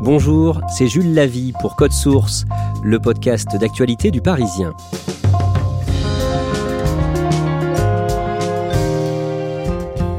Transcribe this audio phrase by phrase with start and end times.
[0.00, 2.44] Bonjour, c'est Jules Lavie pour Code Source,
[2.84, 4.72] le podcast d'actualité du Parisien.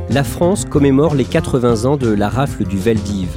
[0.09, 3.29] La France commémore les 80 ans de la rafle du Veldiv.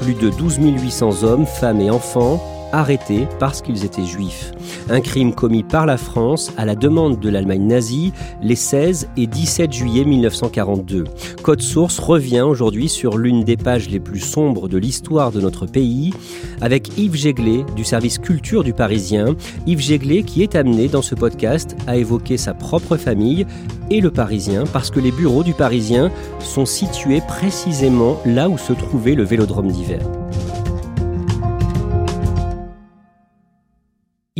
[0.00, 2.40] Plus de 12 800 hommes, femmes et enfants
[2.72, 4.52] arrêtés parce qu'ils étaient juifs.
[4.88, 9.26] Un crime commis par la France à la demande de l'Allemagne nazie les 16 et
[9.26, 11.04] 17 juillet 1942.
[11.42, 15.66] Code Source revient aujourd'hui sur l'une des pages les plus sombres de l'histoire de notre
[15.66, 16.12] pays
[16.60, 19.34] avec Yves Jéglet du service culture du Parisien.
[19.66, 23.46] Yves Jéglet qui est amené dans ce podcast à évoquer sa propre famille
[23.90, 28.72] et le Parisien parce que les bureaux du Parisien sont situés précisément là où se
[28.72, 30.00] trouvait le vélodrome d'hiver.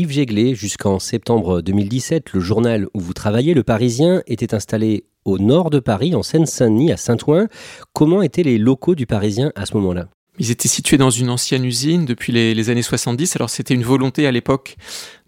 [0.01, 5.39] Yves Jéglet, jusqu'en septembre 2017, le journal où vous travaillez, Le Parisien, était installé au
[5.39, 7.49] nord de Paris, en Seine-Saint-Denis, à Saint-Ouen.
[7.93, 10.09] Comment étaient les locaux du Parisien à ce moment-là?
[10.39, 13.37] Ils étaient situés dans une ancienne usine depuis les, les années 70.
[13.37, 14.77] Alors c'était une volonté à l'époque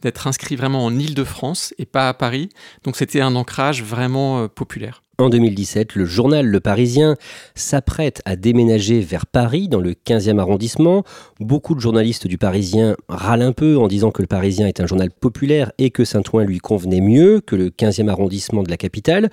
[0.00, 2.48] d'être inscrit vraiment en Île-de-France et pas à Paris.
[2.82, 5.01] Donc c'était un ancrage vraiment euh, populaire.
[5.22, 7.16] En 2017, le journal Le Parisien
[7.54, 11.04] s'apprête à déménager vers Paris, dans le 15e arrondissement.
[11.38, 14.86] Beaucoup de journalistes du Parisien râlent un peu en disant que le Parisien est un
[14.86, 19.30] journal populaire et que Saint-Ouen lui convenait mieux que le 15e arrondissement de la capitale.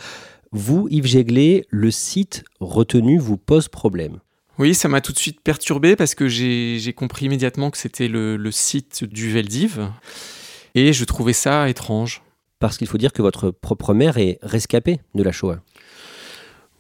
[0.51, 4.19] Vous, Yves Jéglet, le site retenu vous pose problème.
[4.59, 8.37] Oui, ça m'a tout de suite perturbé parce que j'ai compris immédiatement que c'était le,
[8.37, 9.89] le site du Veldiv
[10.75, 12.21] et je trouvais ça étrange.
[12.59, 15.59] Parce qu'il faut dire que votre propre mère est rescapée de la Shoah.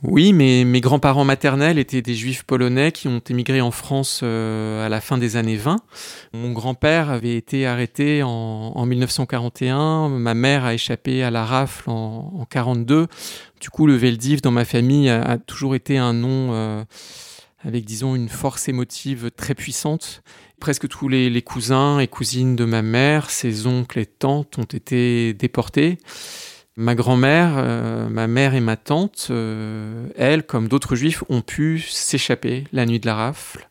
[0.01, 4.87] Oui, mes grands-parents maternels étaient des juifs polonais qui ont émigré en France euh, à
[4.87, 5.75] la fin des années 20.
[6.33, 11.89] Mon grand-père avait été arrêté en, en, 1941, ma mère a échappé à la rafle
[11.89, 13.07] en, en 42.
[13.59, 16.81] Du coup, le Veldiv dans ma famille a, a toujours été un nom euh,
[17.65, 20.23] avec, disons, une force émotive très puissante.
[20.59, 25.33] Presque tous les, cousins et cousines de ma mère, ses oncles et tantes ont été
[25.33, 25.97] déportés.
[26.75, 31.79] Ma grand-mère, euh, ma mère et ma tante, euh, elles, comme d'autres juifs, ont pu
[31.79, 33.69] s'échapper la nuit de la rafle,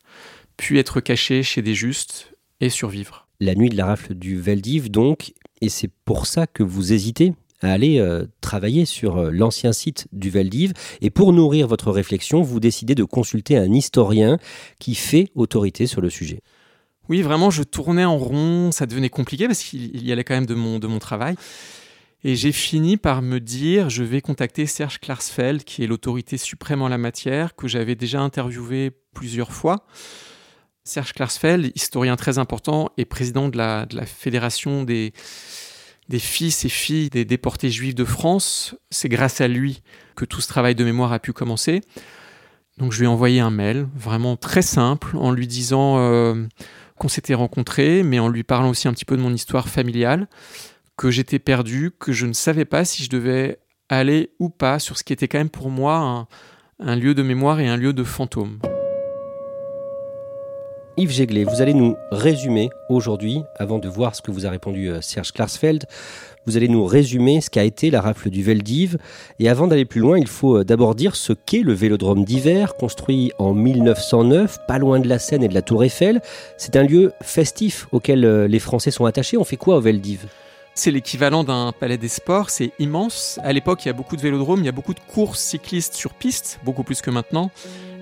[0.57, 3.27] puis être cachées chez des justes et survivre.
[3.39, 7.33] La nuit de la rafle du Veldiv, donc, et c'est pour ça que vous hésitez
[7.61, 10.73] à aller euh, travailler sur l'ancien site du Veldiv.
[11.01, 14.39] Et pour nourrir votre réflexion, vous décidez de consulter un historien
[14.79, 16.41] qui fait autorité sur le sujet.
[17.09, 20.45] Oui, vraiment, je tournais en rond, ça devenait compliqué parce qu'il y allait quand même
[20.45, 21.35] de mon, de mon travail.
[22.23, 26.81] Et j'ai fini par me dire, je vais contacter Serge Klarsfeld, qui est l'autorité suprême
[26.81, 29.87] en la matière, que j'avais déjà interviewé plusieurs fois.
[30.83, 35.13] Serge Klarsfeld, historien très important et président de la, de la Fédération des,
[36.09, 38.75] des fils et filles des déportés juifs de France.
[38.89, 39.81] C'est grâce à lui
[40.15, 41.81] que tout ce travail de mémoire a pu commencer.
[42.77, 46.45] Donc je lui ai envoyé un mail, vraiment très simple, en lui disant euh,
[46.99, 50.27] qu'on s'était rencontrés, mais en lui parlant aussi un petit peu de mon histoire familiale
[50.97, 54.97] que j'étais perdu, que je ne savais pas si je devais aller ou pas sur
[54.97, 56.27] ce qui était quand même pour moi
[56.79, 58.59] un, lieu de mémoire et un lieu de fantôme.
[60.97, 64.89] Yves Jéglet, vous allez nous résumer aujourd'hui, avant de voir ce que vous a répondu
[64.89, 65.85] euh, Serge Klarsfeld,
[66.49, 68.97] vous allez nous résumer ce qu'a été la rafle du Veldiv.
[69.37, 72.73] Et avant d'aller plus loin, il faut euh, d'abord dire ce qu'est le vélodrome d'hiver,
[72.75, 76.21] construit en 1909, pas loin de la Seine et de la Tour Eiffel.
[76.57, 79.37] C'est un lieu festif auquel euh, les Français sont attachés.
[79.37, 80.25] On fait quoi au Veldiv?
[80.73, 83.39] C'est l'équivalent d'un palais des sports, c'est immense.
[83.43, 85.93] À l'époque, il y a beaucoup de vélodromes, il y a beaucoup de courses cyclistes
[85.93, 87.51] sur piste, beaucoup plus que maintenant.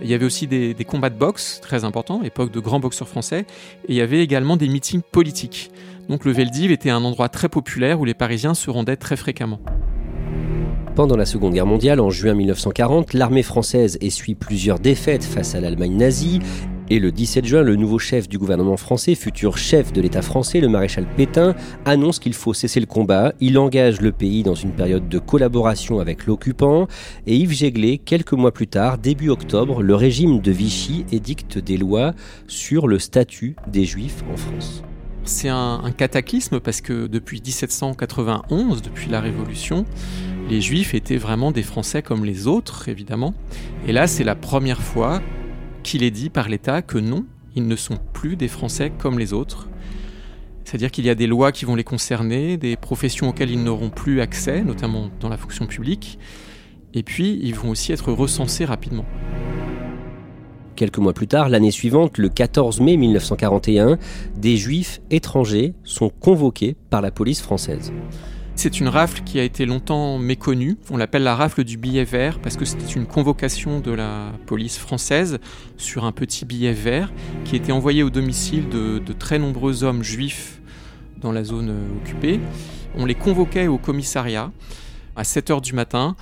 [0.01, 3.09] Il y avait aussi des, des combats de boxe, très importants, époque de grands boxeurs
[3.09, 3.45] français.
[3.89, 5.69] Et il y avait également des meetings politiques.
[6.09, 9.59] Donc le Veldiv était un endroit très populaire où les Parisiens se rendaient très fréquemment.
[10.95, 15.59] Pendant la Seconde Guerre mondiale, en juin 1940, l'armée française essuie plusieurs défaites face à
[15.59, 16.39] l'Allemagne nazie
[16.89, 20.61] et le 17 juin, le nouveau chef du gouvernement français, futur chef de l'État français,
[20.61, 23.33] le maréchal Pétain, annonce qu'il faut cesser le combat.
[23.41, 26.87] Il engage le pays dans une période de collaboration avec l'occupant.
[27.25, 31.77] Et Yves Jéglé, quelques mois plus tard, début octobre, le régime de Vichy édicte des
[31.77, 32.13] lois
[32.47, 34.81] sur le statut des Juifs en France.
[35.27, 39.85] C'est un, cataclysme parce que depuis 1791, depuis la Révolution,
[40.49, 43.33] les Juifs étaient vraiment des Français comme les autres, évidemment.
[43.85, 45.21] Et là, c'est la première fois
[45.83, 47.25] qu'il est dit par l'État que non,
[47.57, 49.67] ils ne sont plus des Français comme les autres.
[50.63, 53.89] C'est-à-dire qu'il y a des lois qui vont les concerner, des professions auxquelles ils n'auront
[53.89, 56.19] plus accès, notamment dans la fonction publique,
[56.93, 59.05] et puis ils vont aussi être recensés rapidement.
[60.77, 63.97] Quelques mois plus tard, l'année suivante, le 14 mai 1941,
[64.35, 67.91] des juifs étrangers sont convoqués par la police française.
[68.55, 70.77] C'est une rafle qui a été longtemps méconnue.
[70.91, 74.77] On l'appelle la rafle du billet vert parce que c'était une convocation de la police
[74.77, 75.39] française
[75.77, 77.11] sur un petit billet vert
[77.43, 80.61] qui était envoyé au domicile de, très nombreux hommes juifs
[81.19, 82.39] dans la zone occupée.
[82.95, 84.51] On les convoquait au commissariat
[85.15, 86.15] à 7 h du matin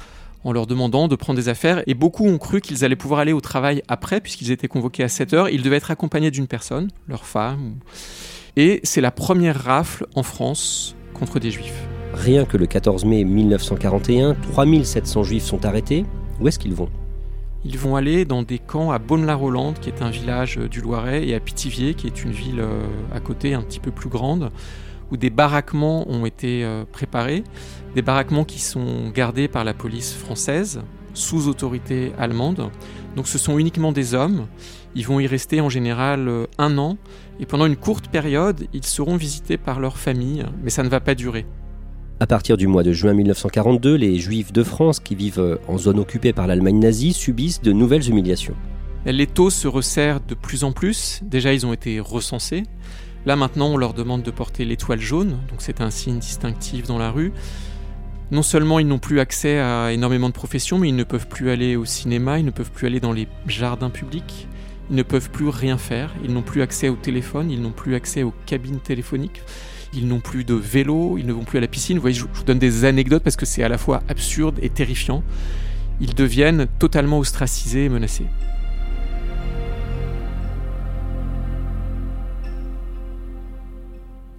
[0.45, 3.33] en leur demandant de prendre des affaires et beaucoup ont cru qu'ils allaient pouvoir aller
[3.33, 6.89] au travail après puisqu'ils étaient convoqués à 7 h Ils devaient être accompagnés d'une personne,
[7.09, 7.75] leur femme.
[8.56, 11.88] Et c'est la première rafle en France contre des juifs.
[12.13, 16.06] Rien que le 14 mai 1941, 3700 juifs sont arrêtés.
[16.39, 16.89] Où est-ce qu'ils vont?
[17.65, 21.33] Ils vont aller dans des camps à Bonne-la-Rolande, qui est un village du Loiret, et
[21.33, 22.83] à Pithiviers, qui est une ville euh,
[23.13, 24.51] à côté un petit peu plus grande,
[25.16, 27.44] où des baraquements ont été euh, préparés.
[27.96, 30.82] Des baraquements qui sont gardés par la police française,
[31.14, 32.70] sous autorité allemande.
[33.16, 34.48] Donc ce sont uniquement des hommes.
[34.94, 36.98] Ils vont y rester en général euh, un an.
[37.40, 41.00] Et pendant une courte période, ils seront visités par leur famille, mais ça ne va
[41.00, 41.46] pas durer.
[42.20, 46.00] À partir du mois de juin 1942, les Juifs de France qui vivent en zone
[46.00, 48.56] occupée par l'Allemagne nazie subissent de nouvelles humiliations.
[49.06, 51.20] Les taux se resserrent de plus en plus.
[51.24, 52.64] Déjà, ils ont été recensés.
[53.25, 56.98] Là, maintenant, on leur demande de porter l'étoile jaune, donc c'est un signe distinctif dans
[56.98, 57.33] la rue.
[58.31, 61.51] Non seulement ils n'ont plus accès à énormément de professions, mais ils ne peuvent plus
[61.51, 64.48] aller au cinéma, ils ne peuvent plus aller dans les jardins publics,
[64.89, 67.94] ils ne peuvent plus rien faire, ils n'ont plus accès au téléphone, ils n'ont plus
[67.95, 69.42] accès aux cabines téléphoniques
[69.95, 71.98] ils n'ont plus de vélo, ils ne vont plus à la piscine.
[71.98, 74.69] Vous voyez, je vous donne des anecdotes parce que c'est à la fois absurde et
[74.69, 75.24] terrifiant.
[76.01, 78.25] Ils deviennent totalement ostracisés et menacés.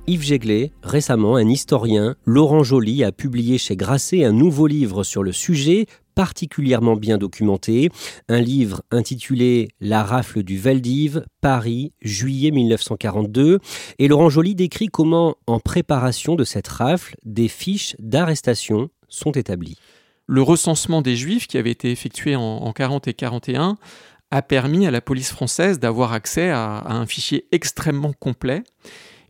[0.08, 5.24] Yves Jéglé, récemment, un historien, Laurent Joly, a publié chez Grasset un nouveau livre sur
[5.24, 7.90] le sujet, particulièrement bien documenté,
[8.28, 13.58] un livre intitulé La rafle du Valdiv, Paris, juillet 1942,
[13.98, 19.76] et Laurent Joly décrit comment, en préparation de cette rafle, des fiches d'arrestation sont établies.
[20.28, 23.76] Le recensement des Juifs qui avait été effectué en, 40 et 41
[24.30, 28.62] a permis à la police française d'avoir accès à, un fichier extrêmement complet.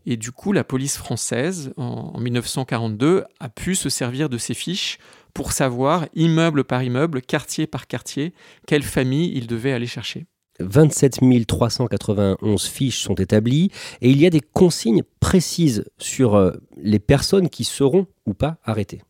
[0.09, 4.99] Et du coup, la police française, en 1942, a pu se servir de ces fiches
[5.33, 8.33] pour savoir, immeuble par immeuble, quartier par quartier,
[8.65, 10.25] quelle famille il devait aller chercher.
[10.61, 13.69] 27 391 fiches sont établies
[14.01, 18.57] et il y a des consignes précises sur euh, les personnes qui seront ou pas
[18.63, 19.01] arrêtées.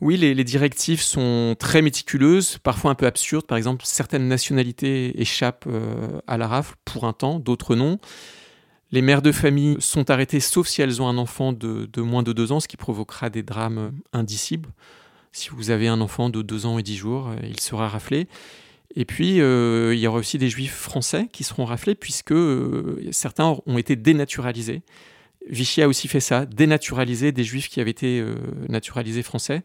[0.00, 3.46] Oui, les, directives sont très méticuleuses, parfois un peu absurdes.
[3.46, 7.98] Par exemple, certaines nationalités échappent euh, à la rafle pour un temps, d'autres non.
[8.90, 12.32] Les mères de famille sont arrêtées sauf si elles ont un enfant de, moins de
[12.32, 14.70] deux ans, ce qui provoquera des drames indicibles.
[15.32, 18.28] Si vous avez un enfant de 2 ans et 10 jours, euh, il sera raflé.
[18.96, 23.06] Et puis, euh, il y aura aussi des juifs français qui seront raflés, puisque euh,
[23.12, 24.80] certains ont été dénaturalisés.
[25.48, 28.24] Vichy a aussi fait ça, dénaturaliser des juifs qui avaient été
[28.68, 29.62] naturalisés français.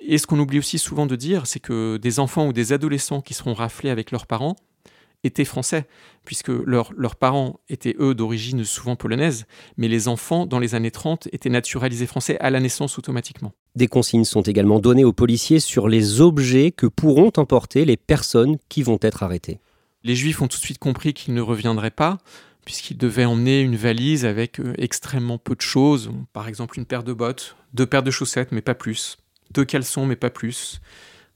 [0.00, 3.20] Et ce qu'on oublie aussi souvent de dire, c'est que des enfants ou des adolescents
[3.20, 4.56] qui seront raflés avec leurs parents
[5.24, 5.86] étaient français,
[6.24, 11.28] puisque leurs parents étaient eux d'origine souvent polonaise, mais les enfants, dans les années 30,
[11.32, 13.52] étaient naturalisés français à la naissance automatiquement.
[13.74, 18.56] Des consignes sont également données aux policiers sur les objets que pourront emporter les personnes
[18.68, 19.60] qui vont être arrêtées.
[20.04, 22.18] Les Juifs ont tout de suite compris qu'ils ne reviendraient pas,
[22.64, 27.02] puisqu'ils devaient emmener une valise avec euh, extrêmement peu de choses, par exemple une paire
[27.02, 29.18] de bottes, deux paires de chaussettes, mais pas plus,
[29.52, 30.80] deux caleçons, mais pas plus,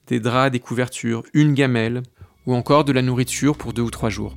[0.07, 2.03] des draps, des couvertures, une gamelle,
[2.47, 4.35] ou encore de la nourriture pour deux ou trois jours.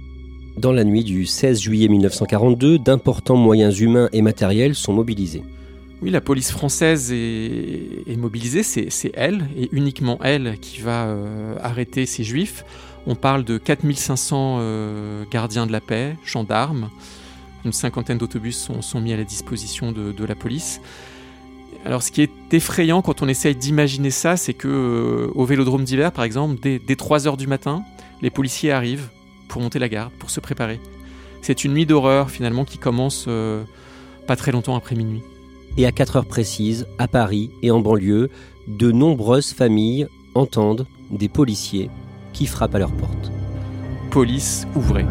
[0.58, 5.44] Dans la nuit du 16 juillet 1942, d'importants moyens humains et matériels sont mobilisés.
[6.02, 12.06] Oui, la police française est, mobilisée, c'est elle, et uniquement elle, qui va euh, arrêter
[12.06, 12.64] ces juifs.
[13.06, 16.90] On parle de 4500 euh, gardiens de la paix, gendarmes,
[17.66, 20.80] une cinquantaine d'autobus sont, mis à la disposition de, la police.
[21.86, 25.84] Alors, ce qui est effrayant quand on essaye d'imaginer ça, c'est que euh, au Vélodrome
[25.84, 27.84] d'hiver, par exemple, dès, 3 heures du matin,
[28.22, 29.10] les policiers arrivent
[29.48, 30.80] pour monter la garde, pour se préparer.
[31.42, 33.64] C'est une nuit d'horreur finalement qui commence euh,
[34.28, 35.24] pas très longtemps après minuit.
[35.78, 38.30] Et à 4 heures précises, à Paris et en banlieue,
[38.68, 41.90] de nombreuses familles entendent des policiers
[42.34, 43.32] qui frappent à leur porte.
[44.12, 45.06] Police, ouvrez.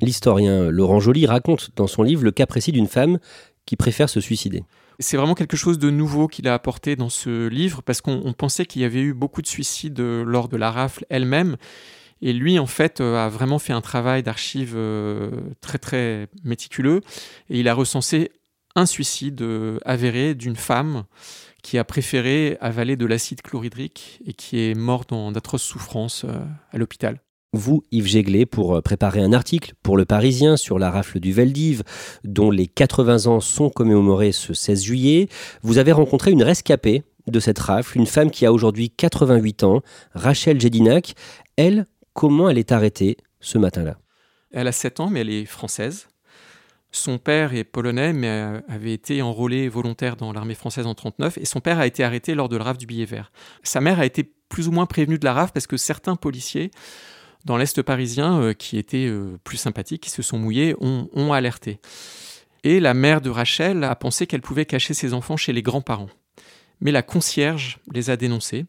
[0.00, 3.18] L'historien Laurent Joly raconte dans son livre le cas précis d'une femme
[3.64, 4.62] qui préfère se suicider.
[4.98, 8.64] C'est vraiment quelque chose de nouveau qu'il a apporté dans ce livre parce qu'on pensait
[8.64, 11.56] qu'il y avait eu beaucoup de suicides euh, lors de la rafle elle-même.
[12.22, 17.02] Et lui, en fait, euh, a vraiment fait un travail d'archives euh, très très méticuleux.
[17.50, 18.32] Et il a recensé
[18.74, 19.42] un suicide
[19.86, 21.04] avéré d'une femme
[21.62, 26.26] qui a préféré avaler de l'acide chlorhydrique et qui est morte d'atroces souffrances
[26.72, 27.18] à l'hôpital
[27.52, 31.32] vous, Yves Jéglé, pour euh, préparer un article pour Le Parisien sur la rafle du
[31.32, 31.82] Veldiv,
[32.24, 35.28] dont les 80 ans sont commémorés ce 16 juillet.
[35.62, 39.82] Vous avez rencontré une rescapée de cette rafle, une femme qui a aujourd'hui 88 ans,
[40.14, 41.14] Rachel Jedinac.
[41.56, 43.96] Elle, comment elle est arrêtée ce matin-là?
[44.52, 46.08] Elle a 7 ans, mais elle est française.
[46.92, 51.44] Son père est polonais, mais avait été enrôlé volontaire dans l'armée française en 1939, et
[51.44, 53.32] son père a été arrêté lors de la rafle du billet vert.
[53.62, 56.70] Sa mère a été plus ou moins prévenue de la rafle parce que certains policiers
[57.46, 61.78] dans l'Est parisien, euh, qui étaient euh, plus sympathiques, qui se sont mouillés, ont, alerté.
[62.64, 66.10] Et la mère de Rachel a pensé qu'elle pouvait cacher ses enfants chez les grands-parents.
[66.80, 68.66] Mais la concierge les a dénoncés.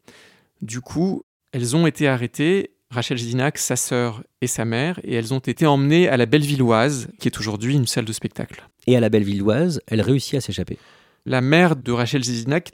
[0.61, 5.33] Du coup, elles ont été arrêtées, Rachel Zinac, sa sœur et sa mère, et elles
[5.33, 8.63] ont été emmenées à la Bellevilloise, qui est aujourd'hui une salle de spectacle.
[8.85, 10.77] Et à la Bellevilloise, elle réussit à s'échapper.
[11.25, 12.71] La mère de Rachel Zizinac,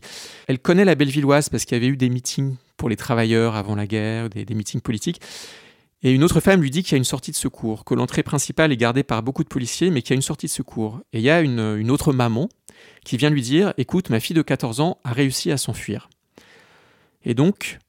[0.47, 3.75] elle connaît la Bellevilloise parce qu'il y avait eu des meetings pour les travailleurs avant
[3.75, 5.21] la guerre, des, des meetings politiques.
[6.03, 8.23] Et une autre femme lui dit qu'il y a une sortie de secours, que l'entrée
[8.23, 11.01] principale est gardée par beaucoup de policiers, mais qu'il y a une sortie de secours.
[11.13, 12.49] Et il y a une, autre maman
[13.05, 16.09] qui vient lui dire Écoute, ma fille de 14 ans a réussi à s'enfuir.
[17.23, 17.79] Et donc,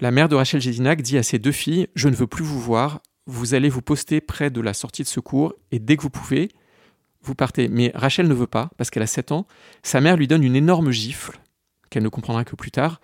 [0.00, 2.60] la mère de Rachel Gédinac dit à ses deux filles Je ne veux plus vous
[2.60, 6.10] voir, vous allez vous poster près de la sortie de secours, et dès que vous
[6.10, 6.50] pouvez,
[7.22, 7.68] vous partez.
[7.68, 9.46] Mais Rachel ne veut pas, parce qu'elle a 7 ans.
[9.82, 11.40] Sa mère lui donne une énorme gifle,
[11.88, 13.00] qu'elle ne comprendra que plus tard,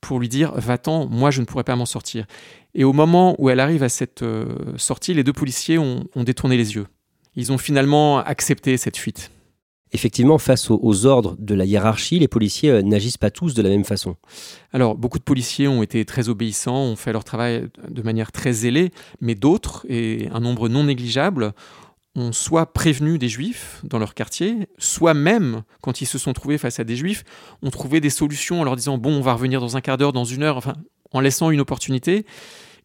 [0.00, 2.26] pour lui dire Va-t'en, moi je ne pourrais pas m'en sortir.
[2.74, 6.56] Et au moment où elle arrive à cette euh, sortie, les deux policiers ont, détourné
[6.56, 6.86] les yeux.
[7.34, 9.30] Ils ont finalement accepté cette fuite.
[9.92, 13.70] Effectivement, face aux, ordres de la hiérarchie, les policiers euh, n'agissent pas tous de la
[13.70, 14.16] même façon.
[14.72, 18.52] Alors, beaucoup de policiers ont été très obéissants, ont fait leur travail de manière très
[18.52, 18.90] zélée,
[19.22, 21.54] mais d'autres, et un nombre non négligeable,
[22.18, 26.58] ont soit prévenu des juifs dans leur quartier, soit même, quand ils se sont trouvés
[26.58, 27.24] face à des juifs,
[27.62, 30.12] ont trouvé des solutions en leur disant bon, on va revenir dans un quart d'heure,
[30.12, 30.74] dans une heure, enfin,
[31.12, 32.26] en laissant une opportunité.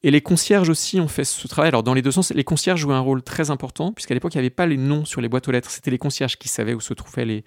[0.03, 1.69] Et les concierges aussi ont fait ce travail.
[1.69, 4.37] Alors, dans les deux sens, les concierges jouaient un rôle très important, puisqu'à l'époque, il
[4.37, 5.71] n'y avait pas les noms sur les boîtes aux lettres.
[5.71, 7.45] C'était les concierges qui savaient où se trouvaient les,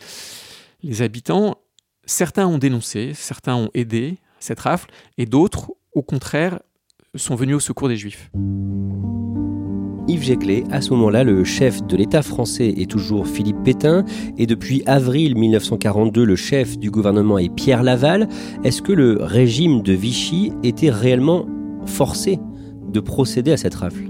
[0.83, 1.61] les habitants.
[2.07, 6.61] Certains ont dénoncé, certains ont aidé cette rafle, et d'autres, au contraire,
[7.15, 8.31] sont venus au secours des juifs.
[10.09, 10.65] Yves Jéclé.
[10.71, 14.05] À ce moment-là, le chef de l'État français est toujours Philippe Pétain
[14.39, 18.29] et depuis avril 1942, le chef du gouvernement est Pierre Laval.
[18.65, 21.47] Est-ce que le régime de Vichy était réellement
[21.87, 22.39] forcé
[22.93, 24.05] de procéder à cette rafle?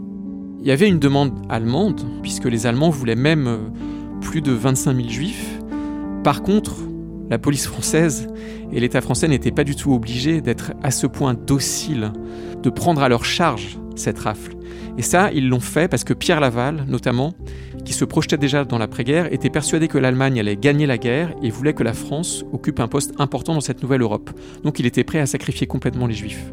[0.60, 3.58] Il y avait une demande allemande, puisque les Allemands voulaient même euh,
[4.20, 5.60] plus de 25 000 juifs.
[6.24, 6.74] Par contre,
[7.30, 8.28] la police française
[8.73, 12.12] et l'État français n'étaient pas du tout obligés d'être à ce point dociles,
[12.62, 14.52] de prendre à leur charge cette rafle.
[14.99, 17.35] Et ça, ils l'ont fait parce que Pierre Laval, notamment,
[17.85, 21.50] qui se projetait déjà dans l'après-guerre, était persuadé que l'Allemagne allait gagner la guerre et
[21.50, 24.30] voulait que la France occupe un poste important dans cette nouvelle Europe.
[24.64, 26.52] Donc il était prêt à sacrifier complètement les Juifs.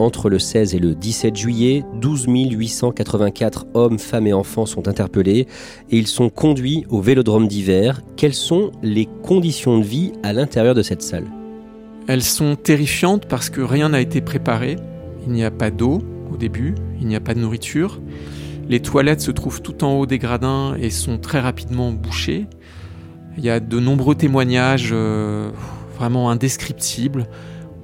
[0.00, 5.46] Entre le 16 et le 17 juillet, 12 884 hommes, femmes et enfants sont interpellés
[5.90, 8.00] et ils sont conduits au vélodrome d'hiver.
[8.16, 11.26] Quelles sont les conditions de vie à l'intérieur de cette salle?
[12.08, 14.76] Elles sont terrifiantes parce que rien n'a été préparé.
[15.26, 16.00] Il n'y a pas d'eau,
[16.32, 18.00] au début, il n'y a pas de nourriture.
[18.70, 22.46] Les toilettes se trouvent tout en haut des gradins et sont très rapidement bouchées.
[23.36, 25.50] Il y a de nombreux témoignages euh,
[25.98, 27.26] vraiment indescriptibles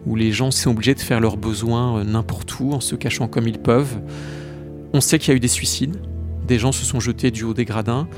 [0.07, 3.29] où les gens sont obligés de faire leurs besoins euh, n'importe où en se cachant
[3.29, 3.99] comme ils peuvent.
[4.93, 5.97] On sait qu'il y a eu des suicides.
[6.47, 8.09] Des gens se sont jetés du haut des gradins.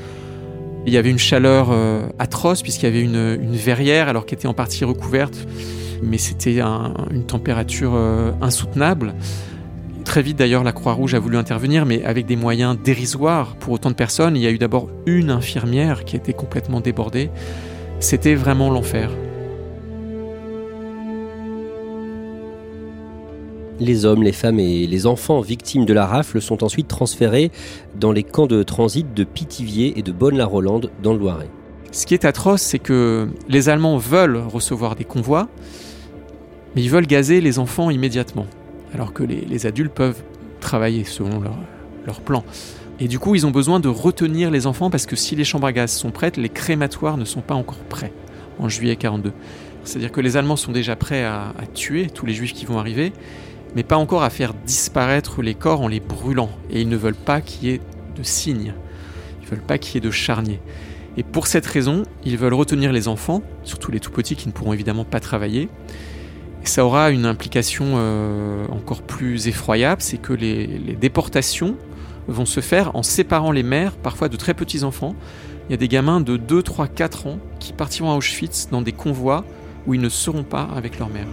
[0.87, 4.49] Il y avait une chaleur euh, atroce puisqu'il y avait une, verrière alors qu'elle était
[4.49, 5.47] en partie recouverte,
[6.02, 7.95] mais c'était une température
[8.40, 9.14] insoutenable.
[10.04, 13.90] Très vite d'ailleurs, la Croix-Rouge a voulu intervenir, mais avec des moyens dérisoires pour autant
[13.90, 14.37] de personnes.
[14.37, 17.30] Il y a eu d'abord une infirmière qui était complètement débordée.
[18.00, 19.11] C'était vraiment l'enfer.
[23.80, 27.52] Les hommes, les femmes et les enfants victimes de la rafle sont ensuite transférés
[27.94, 31.49] dans les camps de transit de Pithiviers et de Bonne-la-Rolande dans le Loiret.
[31.92, 35.49] Ce qui est atroce, c'est que les Allemands veulent recevoir des convois,
[36.75, 38.47] mais ils veulent gazer les enfants immédiatement,
[38.92, 40.23] alors que les, adultes peuvent
[40.61, 41.56] travailler selon leur,
[42.04, 42.44] leur plan.
[42.99, 45.68] Et du coup, ils ont besoin de retenir les enfants parce que si les chambres
[45.68, 48.12] à gaz sont prêtes, les crématoires ne sont pas encore prêts
[48.58, 49.32] en juillet 42.
[49.85, 53.12] C'est-à-dire que les Allemands sont déjà prêts à, tuer tous les juifs qui vont arriver,
[53.75, 56.50] mais pas encore à faire disparaître les corps en les brûlant.
[56.70, 57.80] Et ils ne veulent pas qu'il y ait
[58.16, 58.75] de signes.
[59.42, 60.60] Ils veulent pas qu'il y ait de charniers.
[61.16, 64.52] Et pour cette raison, ils veulent retenir les enfants, surtout les tout petits qui ne
[64.52, 65.68] pourront évidemment pas travailler.
[66.62, 71.76] Et ça aura une implication euh, encore plus effroyable, c'est que les, les déportations
[72.28, 75.14] vont se faire en séparant les mères, parfois de très petits enfants.
[75.68, 78.82] Il y a des gamins de 2, 3, 4 ans qui partiront à Auschwitz dans
[78.82, 79.44] des convois
[79.87, 81.26] où ils ne seront pas avec leur mère.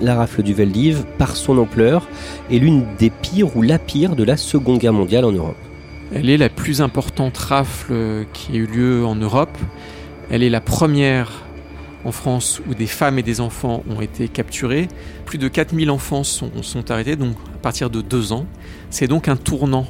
[0.00, 2.08] La rafle du Veldiv, par son ampleur,
[2.50, 5.56] est l'une des pires ou la pire de la Seconde Guerre mondiale en Europe.
[6.12, 9.56] Elle est la plus importante rafle qui a eu lieu en Europe.
[10.30, 11.44] Elle est la première
[12.04, 14.88] en France où des femmes et des enfants ont été capturés.
[15.24, 18.46] Plus de 4000 enfants sont, sont arrêtés, donc à partir de 2 ans.
[18.90, 19.86] C'est donc un tournant.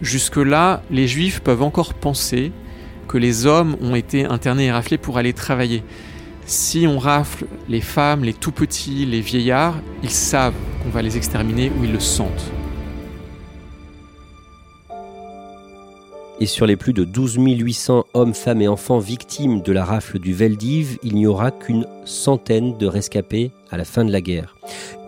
[0.00, 2.52] Jusque-là, les juifs peuvent encore penser
[3.06, 5.82] que les hommes ont été internés et raflés pour aller travailler.
[6.46, 11.16] Si on rafle les femmes, les tout petits, les vieillards, ils savent qu'on va les
[11.16, 12.50] exterminer ou ils le sentent.
[16.40, 20.18] Et sur les plus de 12 800 hommes, femmes et enfants victimes de la rafle
[20.18, 24.56] du Veldiv, il n'y aura qu'une centaine de rescapés à la fin de la guerre.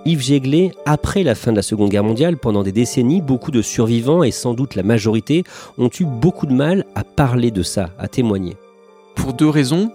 [0.07, 3.63] Yves Jéglé, après la fin de la Seconde Guerre mondiale, pendant des décennies, beaucoup de
[3.63, 5.43] survivants, et sans doute la majorité,
[5.77, 8.57] ont eu beaucoup de mal à parler de ça, à témoigner
[9.15, 9.93] pour deux raisons.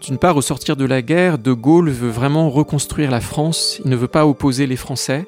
[0.00, 3.90] D'une part, au sortir de la guerre, De Gaulle veut vraiment reconstruire la France, il
[3.90, 5.26] ne veut pas opposer les Français,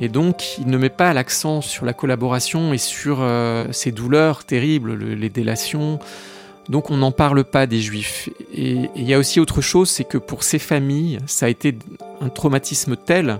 [0.00, 4.44] et donc il ne met pas l'accent sur la collaboration et sur euh, ces douleurs
[4.44, 5.98] terribles, les délations.
[6.68, 8.28] Donc on n'en parle pas des Juifs.
[8.54, 11.76] Et il y a aussi autre chose, c'est que pour ces familles, ça a été
[12.20, 13.38] un traumatisme tel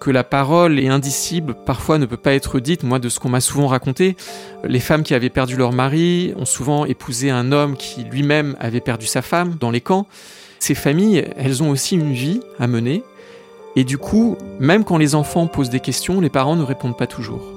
[0.00, 2.82] que la parole est indicible, parfois ne peut pas être dite.
[2.82, 4.16] Moi, de ce qu'on m'a souvent raconté,
[4.64, 8.80] les femmes qui avaient perdu leur mari ont souvent épousé un homme qui lui-même avait
[8.80, 10.06] perdu sa femme dans les camps.
[10.58, 13.02] Ces familles, elles ont aussi une vie à mener.
[13.74, 17.06] Et du coup, même quand les enfants posent des questions, les parents ne répondent pas
[17.06, 17.55] toujours.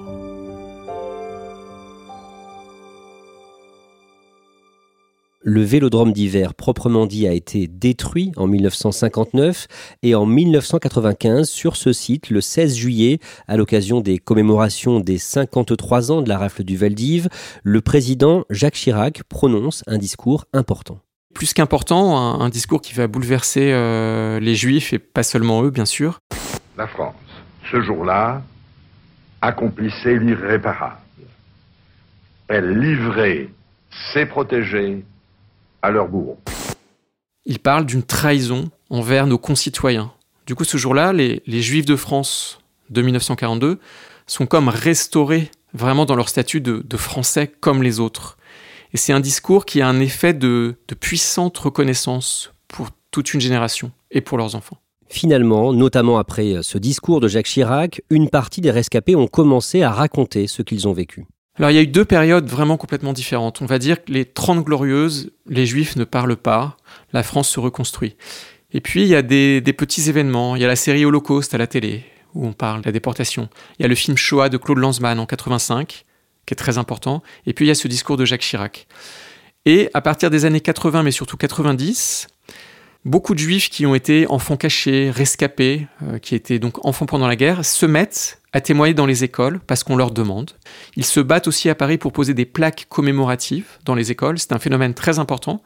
[5.41, 9.67] Le vélodrome d'hiver proprement dit a été détruit en 1959
[10.03, 16.11] et en 1995 sur ce site, le 16 juillet, à l'occasion des commémorations des 53
[16.11, 17.29] ans de la rafle du Veldiv,
[17.63, 20.99] le président Jacques Chirac prononce un discours important.
[21.33, 25.85] Plus qu'important, un, discours qui va bouleverser euh, les juifs et pas seulement eux, bien
[25.85, 26.19] sûr.
[26.77, 27.15] La France,
[27.71, 28.41] ce jour-là,
[29.41, 30.97] accomplissait l'irréparable.
[32.49, 33.47] Elle livrait
[34.13, 35.05] ses protégés
[35.81, 36.37] à leur bourreau.
[37.45, 40.11] Il parle d'une trahison envers nos concitoyens.
[40.45, 43.79] Du coup, ce jour-là, les, Juifs de France de 1942
[44.27, 48.37] sont comme restaurés vraiment dans leur statut de, Français comme les autres.
[48.93, 53.41] Et c'est un discours qui a un effet de, de puissante reconnaissance pour toute une
[53.41, 54.77] génération et pour leurs enfants.
[55.07, 59.91] Finalement, notamment après ce discours de Jacques Chirac, une partie des rescapés ont commencé à
[59.91, 61.25] raconter ce qu'ils ont vécu.
[61.59, 63.61] Alors il y a eu deux périodes vraiment complètement différentes.
[63.61, 66.77] On va dire que les 30 glorieuses, les juifs ne parlent pas,
[67.11, 68.15] la France se reconstruit.
[68.71, 71.57] Et puis il y a des, petits événements, il y a la série Holocauste à
[71.57, 73.49] la télé, où on parle de la déportation.
[73.77, 76.05] Il y a le film Shoah de Claude Lanzmann en 85,
[76.45, 77.21] qui est très important.
[77.45, 78.87] Et puis il y a ce discours de Jacques Chirac.
[79.65, 82.27] Et à partir des années 80, mais surtout 90,
[83.05, 87.27] beaucoup de juifs qui ont été enfants cachés, rescapés, euh, qui étaient donc enfants pendant
[87.27, 90.51] la guerre, se mettent à témoigner dans les écoles parce qu'on leur demande.
[90.95, 94.39] Ils se battent aussi à Paris pour poser des plaques commémoratives dans les écoles.
[94.39, 95.61] C'est un phénomène très important.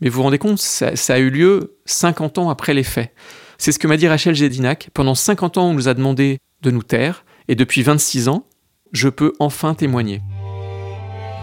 [0.00, 3.12] Mais vous vous rendez compte, ça, a eu lieu 50 ans après les faits.
[3.56, 4.90] C'est ce que m'a dit Rachel Gédinac.
[4.94, 7.24] Pendant 50 ans, on nous a demandé de nous taire.
[7.48, 8.46] Et depuis 26 ans,
[8.92, 10.20] je peux enfin témoigner.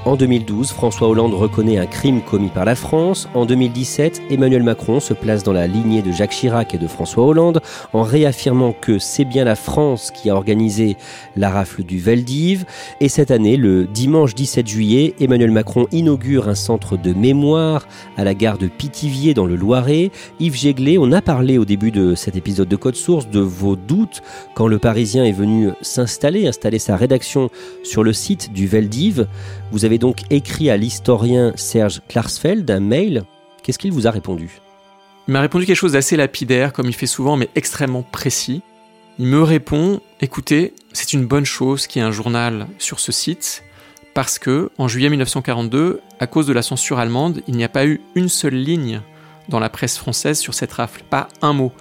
[0.05, 3.27] En 2012, François Hollande reconnaît un crime commis par la France.
[3.33, 7.25] En 2017, Emmanuel Macron se place dans la lignée de Jacques Chirac et de François
[7.25, 7.59] Hollande
[7.91, 10.95] en réaffirmant que c'est bien la France qui a organisé
[11.35, 12.65] la rafle du Veldiv.
[13.01, 18.23] Et cette année, le dimanche 17 juillet, Emmanuel Macron inaugure un centre de mémoire à
[18.23, 20.11] la gare de Pithiviers dans le Loiret.
[20.39, 23.75] Yves Jéglé, on a parlé au début de cet épisode de Code Source de vos
[23.75, 24.21] doutes
[24.53, 27.49] quand le Parisien est venu s'installer, installer sa rédaction
[27.81, 29.25] sur le site du Veldiv.
[29.71, 33.23] Vous avez donc écrit à l'historien Serge Klarsfeld un mail.
[33.63, 34.61] Qu'est-ce qu'il vous a répondu?
[35.27, 38.61] Il m'a répondu quelque chose d'assez lapidaire, comme il fait souvent, mais extrêmement précis.
[39.17, 43.11] Il me répond Écoutez, c'est une bonne chose qu'il y ait un journal sur ce
[43.11, 43.63] site,
[44.13, 47.85] parce que en juillet 1942, à cause de la censure allemande, il n'y a pas
[47.85, 49.01] eu une seule ligne
[49.49, 51.71] dans la presse française sur cette rafle, pas un mot.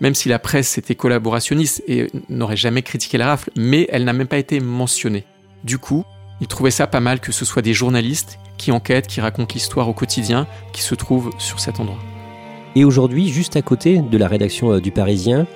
[0.00, 4.12] Même si la presse était collaborationniste et n'aurait jamais critiqué la rafle, mais elle n'a
[4.12, 5.24] même pas été mentionnée.
[5.62, 6.04] Du coup,
[6.40, 9.88] il trouvait ça pas mal que ce soit des journalistes qui enquêtent, qui racontent l'histoire
[9.88, 11.98] au quotidien, qui se trouvent sur cet endroit.
[12.76, 15.46] Et aujourd'hui, juste à côté de la rédaction euh, du Parisien,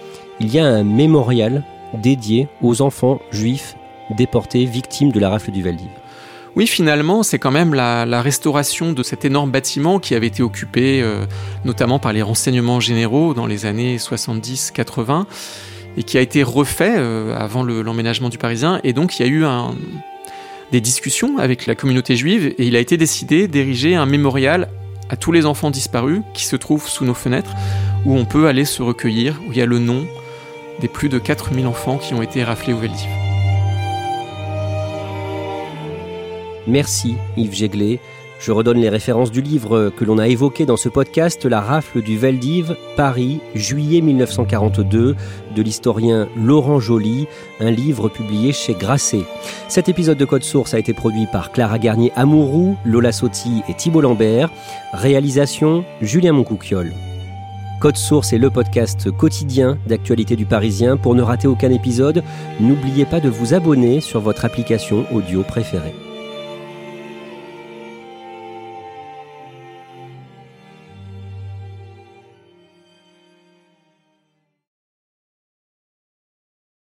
[0.41, 1.65] il y a un mémorial
[1.95, 3.77] dédié aux enfants juifs
[4.17, 5.89] déportés victimes de la rafle du Veldiv.
[6.57, 11.03] Oui, finalement, c'est quand même la, restauration de cet énorme bâtiment qui avait été occupé
[11.03, 11.25] euh,
[11.65, 15.25] notamment par les renseignements généraux dans les années 70-80
[15.97, 18.81] et qui a été refait euh, avant l'emménagement du Parisien.
[18.85, 19.45] Et donc, il y a eu
[20.73, 24.69] des discussions avec la communauté juive et il a été décidé d'ériger un mémorial
[25.09, 27.55] à tous les enfants disparus qui se trouvent sous nos fenêtres
[28.05, 30.07] où on peut aller se recueillir, où il y a le nom
[30.81, 33.09] des plus de 4000 enfants qui ont été raflés au Veldiv.
[36.67, 38.01] Merci Yves Jéglet.
[38.39, 42.03] Je redonne les références du livre que l'on a évoqué dans ce podcast, La rafle
[42.03, 45.17] du Veldiv, Paris, juillet 1942,
[45.57, 47.27] de l'historien Laurent Joly,
[47.59, 49.25] un livre publié chez Grasset.
[49.67, 53.75] Cet épisode de Code Source a été produit par Clara Garnier Amourou, Lola Sotti et
[53.75, 54.51] Thibault Lambert.
[54.93, 56.93] Réalisation Julien Moncouquiole.
[57.81, 60.97] Code Source est le podcast quotidien d'actualité du Parisien.
[60.97, 62.23] Pour ne rater aucun épisode,
[62.61, 65.95] n'oubliez pas de vous abonner sur votre application audio préférée.